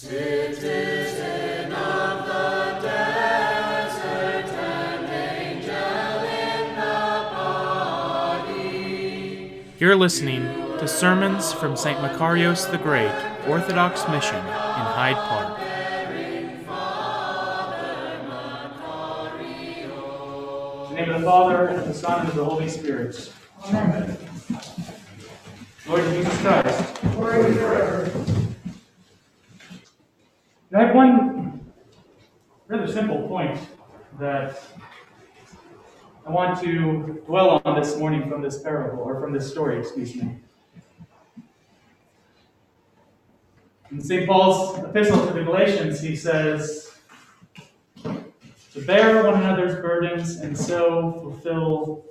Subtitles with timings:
[0.00, 0.14] You're
[9.96, 10.42] listening
[10.78, 11.98] to sermons from St.
[11.98, 13.10] Macarius the Great
[13.48, 15.58] Orthodox Mission in Hyde Park.
[20.90, 23.32] In the name of the Father, and the Son, and of the Holy Spirit.
[23.64, 24.16] Amen.
[25.88, 26.98] Lord Jesus Christ.
[30.74, 31.72] I have one
[32.66, 33.58] rather simple point
[34.18, 34.62] that
[36.26, 40.14] I want to dwell on this morning from this parable, or from this story, excuse
[40.14, 40.40] me.
[43.90, 44.28] In St.
[44.28, 46.98] Paul's epistle to the Galatians, he says,
[48.04, 52.04] to bear one another's burdens and so fulfill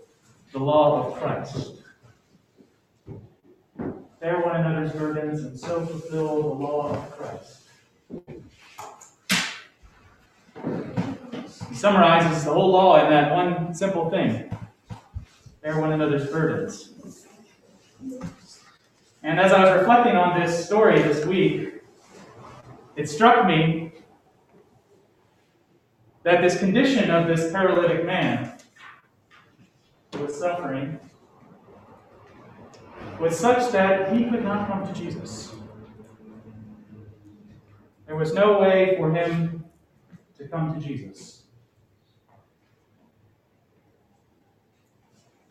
[0.52, 1.74] the law of Christ.
[4.20, 7.67] Bear one another's burdens and so fulfill the law of Christ.
[11.78, 14.50] Summarizes the whole law in that one simple thing
[15.62, 16.94] bear one another's burdens.
[19.22, 21.82] And as I was reflecting on this story this week,
[22.96, 23.92] it struck me
[26.24, 28.58] that this condition of this paralytic man
[30.14, 31.00] who was suffering
[33.20, 35.54] was such that he could not come to Jesus.
[38.06, 39.66] There was no way for him
[40.38, 41.44] to come to Jesus.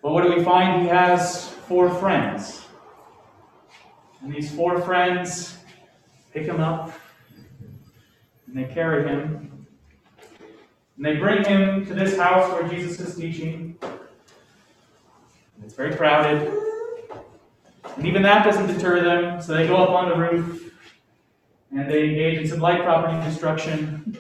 [0.07, 0.83] But what do we find?
[0.83, 2.65] He has four friends.
[4.23, 5.59] And these four friends
[6.33, 6.93] pick him up
[8.47, 9.67] and they carry him.
[10.97, 13.77] And they bring him to this house where Jesus is teaching.
[15.65, 16.57] It's very crowded.
[17.97, 20.73] And even that doesn't deter them, so they go up on the roof
[21.73, 24.17] and they engage in some light property construction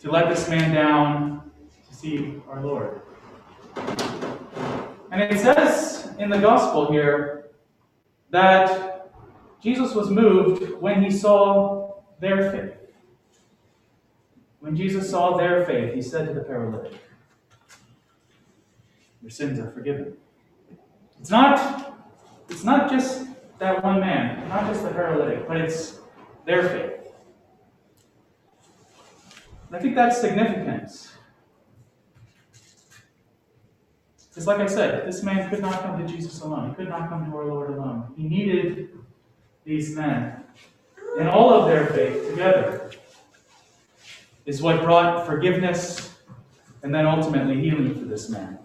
[0.00, 1.52] to let this man down
[1.88, 3.02] to see our Lord.
[5.16, 7.46] And it says in the gospel here
[8.28, 9.10] that
[9.62, 12.76] Jesus was moved when he saw their faith.
[14.60, 17.00] When Jesus saw their faith, he said to the paralytic,
[19.22, 20.18] Your sins are forgiven.
[21.18, 21.98] It's not,
[22.50, 23.26] it's not just
[23.58, 25.98] that one man, not just the paralytic, but it's
[26.44, 27.14] their faith.
[29.72, 31.15] I think that's significant.
[34.36, 36.68] Because, like I said, this man could not come to Jesus alone.
[36.68, 38.12] He could not come to our Lord alone.
[38.18, 38.90] He needed
[39.64, 40.44] these men
[41.18, 42.90] and all of their faith together
[44.44, 46.14] is what brought forgiveness
[46.82, 48.58] and then ultimately healing for this man.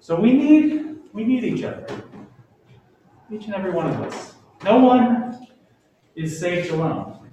[0.00, 1.86] So we need we need each other.
[3.32, 4.34] Each and every one of us.
[4.64, 5.46] No one
[6.16, 7.30] is saved alone.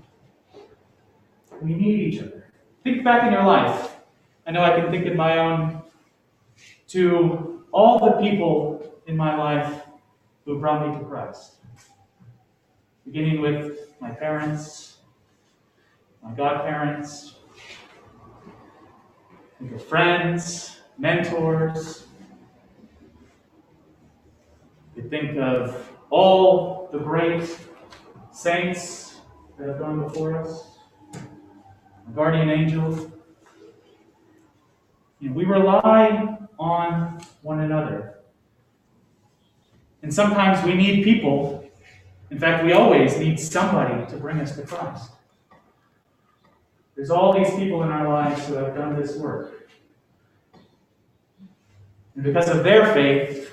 [1.63, 2.51] We need each other.
[2.83, 3.95] Think back in your life.
[4.45, 5.81] I know I can think in my own
[6.87, 9.83] to all the people in my life
[10.45, 11.55] who brought me to Christ.
[13.05, 14.97] Beginning with my parents,
[16.23, 17.35] my godparents,
[19.61, 22.07] your friends, mentors.
[24.95, 27.43] You think of all the great
[28.31, 29.19] saints
[29.57, 30.63] that have gone before us,
[32.15, 33.11] guardian angels.
[35.19, 38.15] You know, we rely on one another.
[40.01, 41.69] And sometimes we need people.
[42.29, 45.11] In fact, we always need somebody to bring us to Christ.
[46.95, 49.69] There's all these people in our lives who have done this work.
[52.15, 53.51] And because of their faith,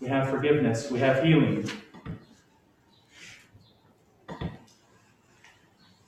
[0.00, 1.70] we have forgiveness, we have healing.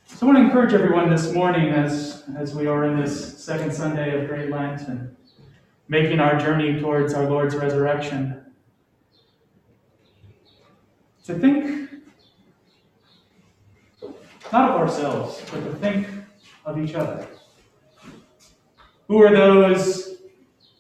[0.06, 3.75] So I want to encourage everyone this morning as, as we are in this second
[3.75, 5.16] Sunday of Great Lent and
[5.88, 8.41] making our journey towards our Lord's resurrection
[11.25, 11.91] to think
[14.53, 16.06] not of ourselves, but to think
[16.65, 17.27] of each other.
[19.09, 20.18] Who are those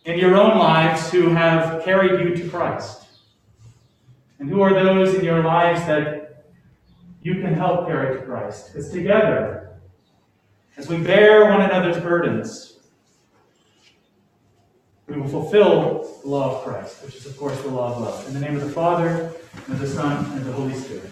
[0.04, 3.06] in your own lives who have carried you to Christ?
[4.38, 6.23] And who are those in your lives that
[7.24, 8.72] you can help carry to Christ?
[8.72, 9.80] Because together,
[10.76, 12.78] as we bear one another's burdens,
[15.08, 18.28] we will fulfill the law of Christ, which is, of course, the law of love.
[18.28, 19.32] In the name of the Father,
[19.66, 21.10] and of the Son, and of the Holy Spirit.